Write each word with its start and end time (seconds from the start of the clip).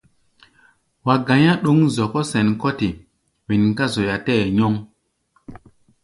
Wa 1.05 1.15
ga̧i̧á̧ 1.27 1.57
ɗɔ̌ŋ-zɔkɔ́ 1.63 2.23
sɛn 2.31 2.47
kɔ́ 2.61 2.71
te 2.79 2.87
wen 3.47 3.63
ká 3.77 3.85
zoya 3.93 4.15
tɛɛ́ 4.25 4.51
nyɔŋ. 4.55 4.73